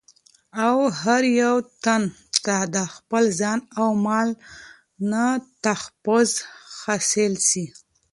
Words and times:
او 0.65 0.77
هر 1.01 1.23
يو 1.41 1.55
تن 1.83 2.01
ته 2.45 2.55
دخپل 2.77 3.25
ځان 3.39 3.59
او 3.79 3.89
مال 4.05 4.29
نه 5.11 5.25
تحفظ 5.63 6.29
حاصل 6.81 7.33
سي 7.49 7.65